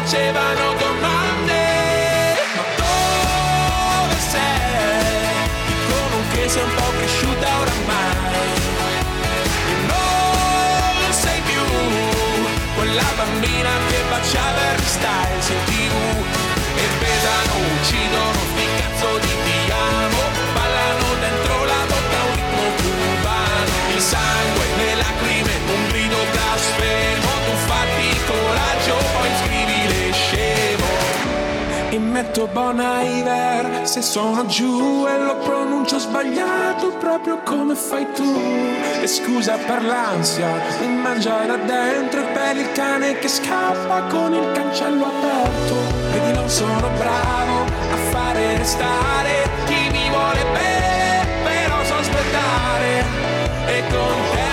facevano 0.00 0.74
domande. 0.78 1.60
Ma 2.56 2.64
dove 2.80 4.16
sei? 4.18 5.44
Dicono 5.66 6.16
che 6.32 6.48
sei 6.48 6.62
un 6.62 6.74
po' 6.74 6.90
cresciuta 6.96 7.48
oramai 7.60 8.48
E 9.68 9.74
non 9.88 11.12
sei 11.12 11.40
più 11.42 11.62
quella 12.76 13.04
bambina 13.16 13.70
che 13.88 13.98
baciava 14.08 14.78
Styles 14.84 15.48
in 15.48 15.64
tv 15.66 15.94
E 16.76 16.86
pesano, 16.98 17.54
uccidono, 17.76 18.40
sti 18.52 18.66
cazzo 18.80 19.18
di 19.18 19.39
metto 32.30 32.46
Bon 32.52 32.78
Iver. 32.78 33.86
Se 33.86 34.02
sono 34.02 34.46
giù 34.46 35.04
e 35.06 35.18
lo 35.18 35.36
pronuncio 35.38 35.98
sbagliato 35.98 36.92
proprio 36.98 37.40
come 37.44 37.74
fai 37.74 38.06
tu. 38.12 38.38
E 39.00 39.06
scusa 39.06 39.56
per 39.56 39.84
l'ansia 39.84 40.48
mi 40.80 40.94
mangia 41.02 41.44
da 41.44 41.56
dentro 41.56 42.20
e 42.20 42.24
per 42.32 42.56
il 42.56 42.70
cane 42.72 43.18
che 43.18 43.28
scappa 43.28 44.02
con 44.08 44.32
il 44.32 44.52
cancello 44.52 45.06
aperto. 45.06 45.74
Vedi 46.12 46.32
non 46.32 46.48
sono 46.48 46.88
bravo 46.98 47.64
a 47.64 47.96
fare 48.10 48.58
restare 48.58 49.48
chi 49.66 49.90
mi 49.90 50.08
vuole 50.08 50.44
bene 50.52 51.26
però 51.42 51.84
so 51.84 51.94
aspettare. 51.94 53.04
E 53.66 53.82
con 53.90 54.34
te 54.34 54.49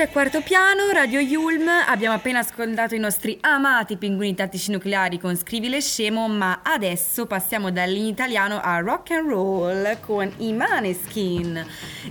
Questo 0.00 0.16
è 0.18 0.22
Quarto 0.22 0.40
Piano, 0.40 0.90
Radio 0.92 1.20
Yulm. 1.20 1.68
Abbiamo 1.68 2.14
appena 2.14 2.38
ascoltato 2.38 2.94
i 2.94 2.98
nostri 2.98 3.36
amati 3.42 3.98
pinguini 3.98 4.34
tattici 4.34 4.70
nucleari 4.70 5.18
con 5.18 5.36
Scrivile 5.36 5.82
Scemo, 5.82 6.26
ma 6.26 6.60
adesso 6.62 7.26
passiamo 7.26 7.70
dall'italiano 7.70 8.62
a 8.62 8.78
rock 8.78 9.10
and 9.10 9.28
roll 9.28 10.00
con 10.00 10.32
i 10.38 10.54
Maneskin. 10.54 11.62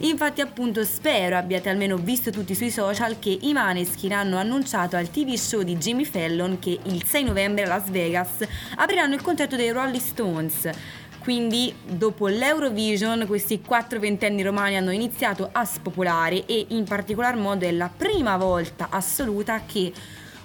Infatti, 0.01 0.39
appunto, 0.39 0.83
spero 0.83 1.35
abbiate 1.35 1.69
almeno 1.69 1.95
visto 1.95 2.29
tutti 2.29 2.53
sui 2.53 2.69
social 2.69 3.17
che 3.17 3.35
i 3.41 3.53
Maneskin 3.53 4.13
hanno 4.13 4.37
annunciato 4.37 4.95
al 4.95 5.09
TV 5.09 5.33
show 5.33 5.63
di 5.63 5.75
Jimmy 5.77 6.05
Fallon 6.05 6.59
che 6.59 6.77
il 6.83 7.03
6 7.03 7.23
novembre 7.23 7.63
a 7.63 7.69
Las 7.69 7.89
Vegas 7.89 8.45
apriranno 8.75 9.15
il 9.15 9.23
concerto 9.23 9.55
dei 9.55 9.71
Rolling 9.71 9.99
Stones. 9.99 10.69
Quindi, 11.29 11.71
dopo 11.85 12.25
l'Eurovision, 12.25 13.27
questi 13.27 13.61
quattro 13.61 13.99
ventenni 13.99 14.41
romani 14.41 14.77
hanno 14.77 14.89
iniziato 14.89 15.47
a 15.51 15.63
spopolare 15.63 16.47
e 16.47 16.65
in 16.69 16.85
particolar 16.85 17.35
modo 17.35 17.67
è 17.67 17.71
la 17.71 17.87
prima 17.95 18.35
volta 18.35 18.87
assoluta 18.89 19.61
che 19.63 19.93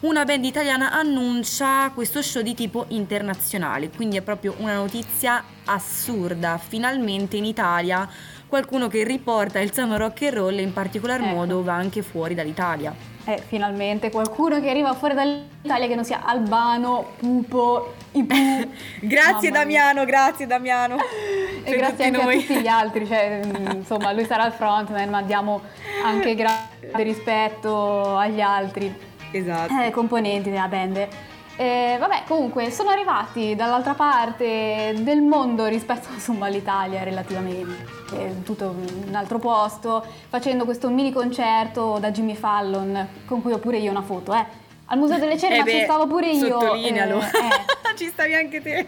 una 0.01 0.27
band 0.27 0.45
italiana 0.45 0.93
annuncia 0.93 1.91
questo 1.95 2.21
show 2.21 2.43
di 2.43 2.53
tipo 2.53 2.85
internazionale. 2.89 3.89
Quindi 3.89 4.19
è 4.19 4.21
proprio 4.21 4.57
una 4.59 4.75
notizia 4.75 5.43
assurda. 5.65 6.59
Finalmente 6.59 7.39
in 7.39 7.47
Italia 7.47 8.07
qualcuno 8.55 8.87
che 8.87 9.03
riporta 9.03 9.59
il 9.59 9.73
sano 9.73 9.97
rock 9.97 10.23
and 10.23 10.35
roll 10.35 10.57
e 10.57 10.63
in 10.63 10.73
particolar 10.73 11.21
Ecco. 11.21 11.35
modo 11.35 11.63
va 11.65 11.73
anche 11.75 12.03
fuori 12.03 12.35
dall'Italia. 12.35 12.95
Eh, 13.25 13.43
finalmente 13.45 14.11
qualcuno 14.11 14.61
che 14.61 14.71
arriva 14.71 14.93
fuori 14.95 15.15
dall'Italia 15.15 15.89
che 15.89 15.95
non 15.97 16.05
sia 16.05 16.21
Albano, 16.25 17.15
Pupo, 17.19 17.95
Ipu. 18.13 18.35
Grazie 19.01 19.51
Mamma 19.51 19.65
mia. 19.65 19.83
Damiano, 19.83 20.05
grazie 20.05 20.47
Damiano. 20.47 20.97
E 21.65 21.71
Per 21.71 21.77
grazie 21.79 22.05
anche 22.05 22.23
noi. 22.23 22.37
a 22.37 22.41
tutti 22.41 22.61
gli 22.61 22.67
altri, 22.67 23.07
cioè, 23.07 23.41
mm, 23.43 23.67
insomma, 23.77 24.13
lui 24.13 24.27
sarà 24.27 24.45
il 24.47 24.53
frontman, 24.53 25.09
ma 25.09 25.23
diamo 25.23 25.63
anche 26.05 26.35
grande 26.35 27.03
rispetto 27.03 28.17
agli 28.19 28.43
altri 28.43 28.95
Esatto. 29.31 29.73
eh, 29.83 29.91
componenti 29.91 30.51
della 30.51 30.69
band. 30.69 31.09
Eh, 31.57 31.97
vabbè, 32.01 32.25
comunque, 32.27 32.71
sono 32.73 32.91
arrivati 32.91 33.55
dall'altra 33.55 33.95
parte 33.95 34.95
del 34.99 35.23
mondo 35.23 35.67
rispetto 35.67 36.09
insomma, 36.13 36.47
all'Italia 36.47 37.05
relativamente, 37.05 37.87
eh, 38.13 38.43
tutto 38.43 38.75
un 39.07 39.15
altro 39.15 39.39
posto, 39.39 40.05
facendo 40.29 40.65
questo 40.65 40.91
mini 40.91 41.13
concerto 41.13 41.99
da 42.01 42.11
Jimmy 42.11 42.35
Fallon, 42.35 43.09
con 43.25 43.41
cui 43.41 43.53
ho 43.53 43.59
pure 43.59 43.79
io 43.79 43.91
una 43.91 44.03
foto, 44.03 44.35
eh. 44.35 44.45
Al 44.87 44.99
Museo 44.99 45.19
delle 45.19 45.39
Cere, 45.39 45.55
Eh 45.55 45.59
ma 45.59 45.65
beh, 45.65 45.71
ci 45.71 45.81
stavo 45.85 46.07
pure 46.07 46.31
io. 46.31 46.61
Sottolinealo. 46.61 47.21
eh, 47.21 47.25
eh. 47.25 47.97
Ci 47.97 48.07
stavi 48.07 48.35
anche 48.35 48.61
te. 48.61 48.87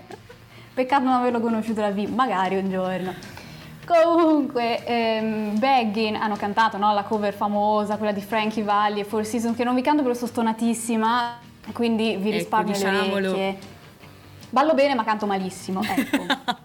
Peccato 0.75 1.05
non 1.05 1.15
averlo 1.15 1.41
conosciuto 1.41 1.81
da 1.81 1.91
vivo, 1.91 2.15
magari 2.15 2.57
un 2.59 2.69
giorno. 2.69 3.15
Comunque, 3.87 4.85
ehm, 4.85 5.59
Baggin 5.59 6.17
hanno 6.17 6.35
cantato 6.37 6.77
no? 6.77 6.93
la 6.93 7.05
cover 7.05 7.33
famosa, 7.33 7.97
quella 7.97 8.13
di 8.13 8.21
Frankie 8.21 8.63
Valli 8.65 9.01
e 9.01 9.05
Four 9.05 9.25
Seasons, 9.25 9.57
che 9.57 9.65
non 9.65 9.75
vi 9.75 9.81
canto 9.81 10.03
perché 10.03 10.19
sono 10.19 10.31
stonatissima, 10.31 11.39
quindi 11.73 12.17
vi 12.17 12.29
Ecco, 12.29 12.37
risparmio 12.39 12.73
diciamolo. 12.73 13.19
le 13.19 13.29
orecchie. 13.29 13.59
Ballo 14.51 14.75
bene 14.75 14.95
ma 14.95 15.05
canto 15.05 15.27
malissimo, 15.27 15.81
ecco. 15.83 16.25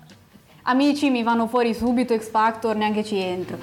Amici 0.64 1.10
mi 1.10 1.24
vanno 1.24 1.48
fuori 1.48 1.74
subito 1.74 2.16
X 2.18 2.30
Factor, 2.30 2.76
neanche 2.76 3.04
ci 3.04 3.18
entro. 3.18 3.58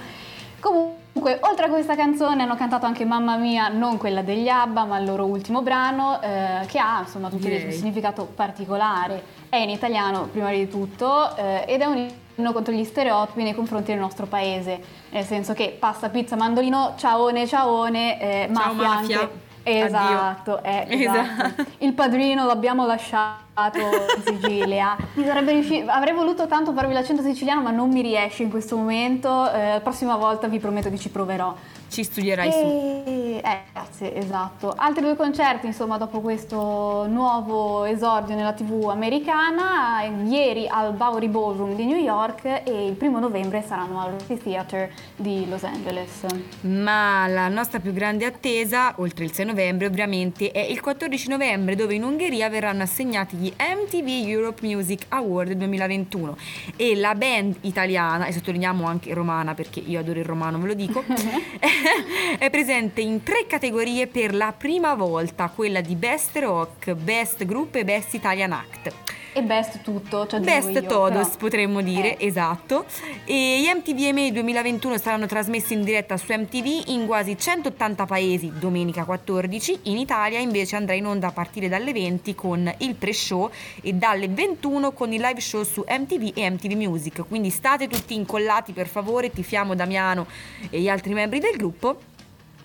Comunque, 0.59 1.39
oltre 1.43 1.67
a 1.67 1.69
questa 1.69 1.95
canzone 1.95 2.43
hanno 2.43 2.57
cantato 2.57 2.85
anche 2.87 3.05
Mamma 3.05 3.37
Mia, 3.37 3.69
non 3.69 3.97
quella 3.97 4.23
degli 4.23 4.49
ABBA, 4.49 4.85
ma 4.85 4.99
il 4.99 5.07
loro 5.07 5.25
ultimo 5.25 5.63
brano, 5.63 6.21
eh, 6.21 6.67
che 6.67 6.79
ha 6.81 7.01
insomma 7.01 7.29
tutto 7.29 7.47
suo 7.49 7.71
significato 7.71 8.25
particolare. 8.25 9.23
È 9.49 9.57
in 9.57 9.71
italiano 9.71 10.23
prima 10.25 10.51
di 10.51 10.69
tutto 10.69 11.37
eh, 11.37 11.65
ed 11.69 11.81
è 11.81 11.85
un 11.85 12.09
inno 12.35 12.53
contro 12.53 12.73
gli 12.75 12.85
stereotipi 12.85 13.43
nei 13.45 13.55
confronti 13.55 13.93
del 13.93 14.01
nostro 14.01 14.27
paese, 14.27 14.81
nel 15.11 15.25
senso 15.25 15.55
che 15.55 15.77
pasta, 15.79 16.09
pizza, 16.09 16.35
mandolino, 16.37 16.95
ciaone, 16.97 17.47
ciaone, 17.47 18.21
eh, 18.21 18.51
Ciao, 18.53 18.73
mafia, 18.75 18.89
mafia. 18.89 19.21
anche. 19.21 19.47
Esatto, 19.69 20.63
eh, 20.63 20.87
Esatto. 20.89 21.19
esatto. 21.21 21.65
Il 21.79 21.93
padrino 21.93 22.47
l'abbiamo 22.47 22.87
lasciato 22.87 23.79
in 23.79 24.41
Sicilia. 24.41 24.97
Mi 25.15 25.25
sarebbe 25.25 25.53
riusci- 25.53 25.85
Avrei 25.87 26.15
voluto 26.15 26.47
tanto 26.47 26.73
farvi 26.73 26.93
l'accento 26.93 27.23
siciliano, 27.23 27.61
ma 27.63 27.71
non 27.71 27.91
mi 27.91 28.01
riesce 28.03 28.43
in 28.43 28.51
questo 28.51 28.77
momento. 28.77 29.51
Eh, 29.53 29.73
la 29.75 29.81
prossima 29.81 30.17
volta 30.17 30.47
vi 30.49 30.59
prometto 30.59 30.89
che 30.91 30.99
ci 30.99 31.11
proverò. 31.11 31.55
Ci 31.89 32.05
studierai 32.05 32.53
su. 32.53 32.59
E... 32.59 33.41
Eh, 33.43 33.61
grazie, 33.73 34.15
esatto. 34.15 34.75
Altri 34.77 35.03
due 35.03 35.17
concerti, 35.17 35.67
insomma, 35.67 35.97
dopo 35.97 36.21
questo 36.21 37.07
nuovo 37.09 37.85
esordio 37.85 38.35
nella 38.35 38.53
TV 38.53 38.89
americana. 38.89 40.03
Ieri 40.25 40.67
al 40.69 40.93
Bowery 40.93 41.29
Ballroom 41.29 41.75
di 41.75 41.85
New 41.85 41.97
York 41.97 42.45
e 42.65 42.87
il 42.87 42.95
primo 42.95 43.19
novembre 43.19 43.63
saranno 43.67 44.01
al 44.01 44.11
Roxy 44.13 44.37
Theatre 44.37 44.93
di 45.17 45.49
Los 45.49 45.65
Angeles. 45.65 46.27
Ma 46.63 47.27
la 47.27 47.49
nostra 47.49 47.81
più 47.81 47.93
grande 47.93 48.25
attesa, 48.25 48.95
oltre 48.97 49.25
il 49.25 49.33
6 49.33 49.47
novembre 49.47 49.87
ovviamente, 49.87 50.51
è 50.51 50.61
il 50.61 50.81
14 50.81 51.29
novembre 51.29 51.75
dove 51.75 51.95
in 51.95 52.05
Ungheria 52.05 52.49
verranno 52.49 52.83
assegnati 52.83 53.37
gli 53.37 53.53
MTV 53.57 54.29
Europe 54.29 54.67
Music 54.67 55.07
Award 55.09 55.53
2021 55.53 56.37
e 56.77 56.97
la 56.97 57.15
band 57.15 57.57
italiana, 57.63 58.27
e 58.27 58.33
sottolineiamo 58.33 58.87
anche 58.87 59.15
romana 59.15 59.55
perché 59.55 59.81
io 59.81 59.99
adoro 59.99 60.19
il 60.19 60.25
romano, 60.25 60.59
ve 60.59 60.67
lo 60.67 60.75
dico, 60.75 61.05
è 62.39 62.51
presente 62.51 63.01
in 63.01 63.23
tre 63.23 63.47
categorie 63.47 64.07
per 64.07 64.35
la 64.35 64.55
prima 64.57 64.95
volta, 64.95 65.51
quella 65.55 65.81
di 65.81 65.95
Best 65.95 66.37
Rock, 66.37 66.93
Best 66.93 67.45
Group 67.45 67.77
e 67.77 67.85
Best 67.85 68.15
Italian 68.15 68.53
Act. 68.53 68.93
E 69.39 69.43
best 69.45 69.83
tutto, 69.83 70.27
cioè 70.27 70.41
Best 70.41 70.71
io, 70.71 70.83
Todos 70.83 71.27
però- 71.29 71.37
potremmo 71.39 71.81
dire, 71.81 72.17
Eh. 72.17 72.27
esatto. 72.27 72.87
E 73.25 73.61
gli 73.61 73.69
MTV 73.73 73.99
EMA 74.07 74.31
2021 74.31 74.99
saranno 74.99 75.27
trasmessi 75.27 75.75
in 75.75 75.85
diretta 75.85 76.17
su 76.17 76.33
MTV 76.33 76.89
in 76.89 77.07
quasi 77.07 77.39
180 77.39 78.05
paesi 78.05 78.51
domenica 78.59 79.05
14. 79.05 79.79
In 79.85 79.97
Italia 79.99 80.41
invece 80.41 80.75
andrà 80.75 80.95
in 80.95 81.07
onda 81.07 81.29
a 81.29 81.31
partire 81.31 81.69
dalle 81.69 81.93
20 81.93 82.35
con 82.35 82.75
il 82.79 82.97
pre-show 82.97 83.49
e 83.81 83.93
dalle 83.93 84.27
21 84.27 84.91
con 84.91 85.13
il 85.13 85.21
live 85.21 85.41
show 85.41 85.63
su 85.63 85.85
MTV 85.89 86.33
e 86.35 86.51
MTV 86.51 86.73
Music. 86.73 87.25
Quindi 87.29 87.51
state 87.51 87.87
tutti 87.87 88.15
incollati 88.17 88.73
per 88.73 88.89
favore, 88.89 89.31
tifiamo 89.31 89.77
Damiano 89.77 90.27
e 90.69 90.81
gli 90.81 90.89
altri 90.89 91.15
membri 91.15 91.39
del 91.39 91.57
gruppo. 91.57 92.17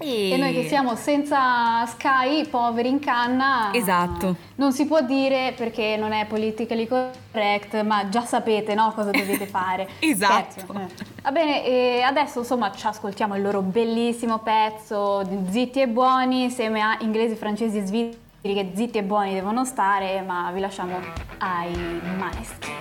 E, 0.04 0.32
E 0.32 0.38
noi 0.38 0.54
che 0.54 0.68
siamo 0.68 0.96
senza 0.96 1.86
Sky, 1.86 2.46
poveri 2.48 2.90
in 2.90 3.00
canna, 3.00 3.70
Esatto. 3.74 4.36
non 4.56 4.74
si 4.74 4.86
può 4.86 5.02
dire 5.02 5.54
perché 5.56 5.96
non 5.98 6.12
è 6.12 6.26
politically 6.26 6.88
correct, 6.88 7.82
ma 7.84 8.10
già 8.10 8.22
sapete 8.26 8.74
no, 8.74 8.92
cosa 8.94 9.12
dovete 9.12 9.46
fare. 9.46 9.88
Esatto. 10.00 10.60
Scherzo. 10.60 10.74
Va 11.22 11.32
bene, 11.32 11.66
e 11.66 12.02
adesso 12.02 12.40
insomma 12.40 12.72
ci 12.72 12.86
ascoltiamo 12.86 13.36
il 13.36 13.42
loro 13.42 13.62
bellissimo 13.62 14.40
pezzo 14.40 15.24
di 15.24 15.38
Zitti 15.50 15.82
e 15.82 15.88
Buoni 15.88 16.44
insieme 16.44 16.82
a 16.82 16.98
inglesi, 17.00 17.36
francesi 17.36 17.78
e 17.78 17.86
svizzeri 17.86 18.22
che 18.42 18.72
zitti 18.76 18.98
e 18.98 19.04
buoni 19.04 19.34
devono 19.34 19.64
stare, 19.64 20.22
ma 20.22 20.52
vi 20.52 20.60
lasciamo 20.60 21.00
ai 21.38 21.72
maestri. 22.18 22.72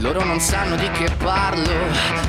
Loro 0.00 0.22
non 0.22 0.38
sanno 0.38 0.76
di 0.76 0.88
che 0.92 1.10
parlo, 1.18 1.72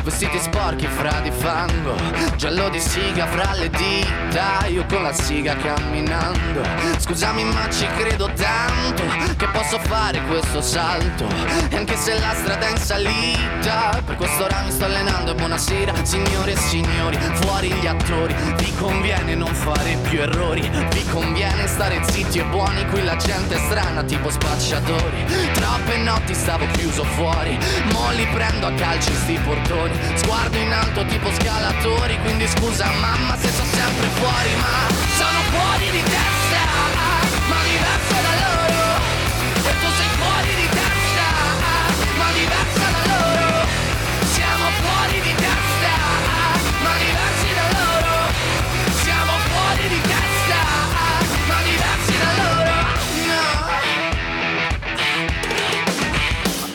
vestiti 0.03 0.39
sporchi 0.39 0.87
fra 0.87 1.19
di 1.21 1.29
fango, 1.29 1.95
giallo 2.35 2.67
di 2.69 2.79
siga 2.79 3.27
fra 3.27 3.53
le 3.53 3.69
dita, 3.69 4.65
io 4.65 4.83
con 4.87 5.03
la 5.03 5.13
siga 5.13 5.55
camminando. 5.55 6.63
Scusami 6.97 7.43
ma 7.43 7.69
ci 7.69 7.85
credo 7.95 8.25
tanto 8.33 9.03
che 9.37 9.47
posso 9.61 9.79
fare 9.79 10.21
questo 10.23 10.61
salto, 10.61 11.27
e 11.69 11.75
anche 11.75 11.97
se 11.97 12.17
la 12.17 12.33
strada 12.33 12.65
è 12.65 12.71
in 12.71 12.77
salita, 12.77 14.01
per 14.05 14.15
quest'ora 14.15 14.61
mi 14.61 14.71
sto 14.71 14.85
allenando 14.85 15.31
e 15.31 15.35
buonasera 15.35 15.93
signore 16.05 16.53
e 16.53 16.55
signori, 16.55 17.17
fuori 17.41 17.69
gli 17.73 17.85
attori, 17.85 18.33
vi 18.55 18.73
conviene 18.75 19.35
non 19.35 19.53
fare 19.53 19.97
più 20.03 20.21
errori, 20.21 20.61
vi 20.61 21.03
conviene 21.09 21.67
stare 21.67 21.99
zitti 22.09 22.39
e 22.39 22.45
buoni, 22.45 22.85
qui 22.87 23.03
la 23.03 23.17
gente 23.17 23.55
è 23.55 23.59
strana 23.59 24.01
tipo 24.03 24.29
spacciatori, 24.29 25.25
troppe 25.51 25.97
notti 25.97 26.33
stavo 26.33 26.65
chiuso 26.77 27.03
fuori, 27.03 27.59
mo 27.91 28.11
li 28.11 28.25
prendo 28.27 28.67
a 28.67 28.71
calci 28.71 29.13
sti 29.13 29.39
portoni, 29.43 29.99
sguardo 30.15 30.57
in 30.57 30.71
alto 30.71 31.03
tipo 31.03 31.29
scalatori, 31.33 32.17
quindi 32.21 32.47
scusa 32.47 32.89
mamma 33.01 33.35
se 33.35 33.49
sono 33.49 33.69
sempre 33.71 34.07
fuori, 34.07 34.55
ma 34.55 34.87
sono 35.17 35.39
fuori 35.51 35.91
di 35.91 36.03
testa, 36.03 36.38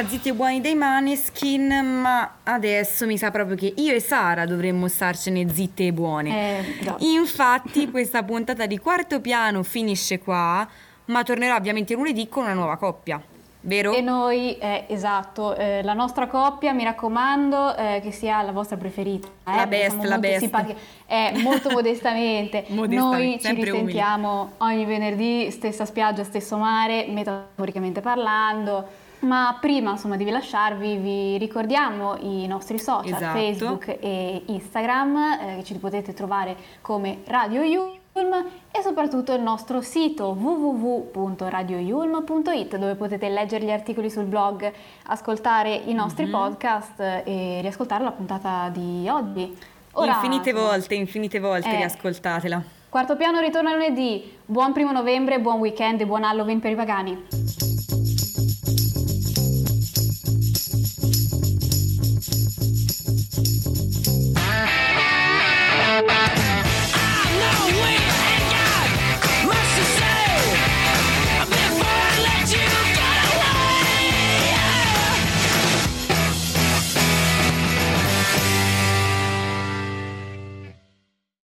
La 0.00 0.06
Zitti 0.08 0.30
e 0.30 0.32
Buoni 0.34 0.60
dei 0.62 0.74
Maneskin, 0.74 1.66
ma 2.00 2.36
adesso 2.44 3.04
mi 3.06 3.18
sa 3.18 3.30
proprio 3.30 3.54
che 3.56 3.74
io 3.76 3.92
e 3.92 4.00
Sara 4.00 4.46
dovremmo 4.46 4.88
starcene 4.88 5.46
zitte 5.52 5.86
e 5.88 5.92
buone. 5.92 6.58
Eh, 6.60 6.64
già. 6.80 6.96
Infatti 7.00 7.90
questa 7.90 8.22
puntata 8.22 8.64
di 8.66 8.78
quarto 8.78 9.20
piano 9.20 9.62
finisce 9.62 10.18
qua, 10.18 10.66
ma 11.06 11.22
tornerà 11.22 11.54
ovviamente 11.56 11.94
lunedì 11.94 12.28
con 12.28 12.44
una 12.44 12.54
nuova 12.54 12.76
coppia, 12.76 13.20
vero? 13.62 13.92
E 13.92 14.00
noi, 14.00 14.56
eh, 14.58 14.84
esatto, 14.88 15.54
eh, 15.54 15.82
la 15.82 15.92
nostra 15.92 16.28
coppia, 16.28 16.72
mi 16.72 16.84
raccomando, 16.84 17.76
eh, 17.76 18.00
che 18.02 18.10
sia 18.10 18.40
la 18.40 18.52
vostra 18.52 18.78
preferita. 18.78 19.28
eh, 19.28 19.54
La 19.56 19.66
best, 19.66 20.02
la 20.04 20.18
best. 20.18 20.38
simpatiche. 20.38 20.78
Eh, 21.06 21.32
molto 21.42 21.68
modestamente. 21.72 22.64
Modestamente, 22.68 22.96
Noi 23.18 23.32
ci 23.34 23.40
sempre 23.40 23.70
umili. 23.70 23.86
risentiamo 23.86 24.52
ogni 24.58 24.84
venerdì, 24.86 25.50
stessa 25.50 25.84
spiaggia, 25.84 26.24
stesso 26.24 26.56
mare, 26.56 27.06
metaforicamente 27.08 28.00
parlando. 28.00 28.99
Ma 29.20 29.56
prima 29.60 29.90
insomma 29.92 30.16
di 30.16 30.28
lasciarvi 30.30 30.96
vi 30.96 31.36
ricordiamo 31.38 32.16
i 32.20 32.46
nostri 32.46 32.78
social 32.78 33.14
Esatto. 33.16 33.38
Facebook 33.38 33.96
e 34.00 34.42
Instagram 34.46 35.16
eh, 35.16 35.56
che 35.58 35.64
ci 35.64 35.74
potete 35.74 36.14
trovare 36.14 36.56
come 36.80 37.18
Radio 37.26 37.62
Yulm 37.62 37.98
e 38.70 38.82
soprattutto 38.82 39.32
il 39.34 39.42
nostro 39.42 39.80
sito 39.82 40.28
www.radioyulm.it 40.38 42.76
dove 42.76 42.94
potete 42.94 43.28
leggere 43.28 43.64
gli 43.64 43.70
articoli 43.70 44.08
sul 44.10 44.24
blog, 44.24 44.70
ascoltare 45.06 45.74
i 45.74 45.92
nostri 45.92 46.24
Mhm. 46.24 46.30
podcast 46.30 47.00
e 47.00 47.58
riascoltare 47.60 48.02
la 48.04 48.12
puntata 48.12 48.68
di 48.72 49.06
oggi. 49.08 49.54
Ora, 49.92 50.12
infinite 50.14 50.52
volte, 50.52 50.94
infinite 50.94 51.40
volte 51.40 51.68
Eh. 51.68 51.76
riascoltatela. 51.76 52.62
Quarto 52.88 53.16
piano 53.16 53.38
ritorna 53.40 53.72
lunedì. 53.72 54.36
Buon 54.46 54.72
primo 54.72 54.92
novembre, 54.92 55.40
buon 55.40 55.58
weekend 55.58 56.00
e 56.00 56.06
buon 56.06 56.24
Halloween 56.24 56.58
per 56.58 56.70
i 56.72 56.74
pagani. 56.74 57.69